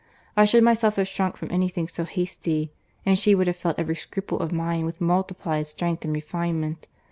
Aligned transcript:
I 0.35 0.45
should 0.45 0.63
myself 0.63 0.95
have 0.95 1.07
shrunk 1.07 1.37
from 1.37 1.51
any 1.51 1.69
thing 1.69 1.87
so 1.87 2.05
hasty, 2.05 2.73
and 3.05 3.19
she 3.19 3.35
would 3.35 3.45
have 3.45 3.55
felt 3.55 3.77
every 3.77 3.95
scruple 3.95 4.39
of 4.39 4.51
mine 4.51 4.83
with 4.83 4.99
multiplied 4.99 5.67
strength 5.67 6.03
and 6.05 6.11
refinement. 6.15 6.87